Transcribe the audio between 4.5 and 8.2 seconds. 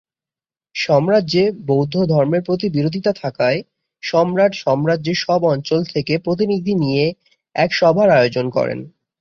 সাম্রাজ্যের সব অঞ্চল থেকে প্রতিনিধি নিয়ে এক সভার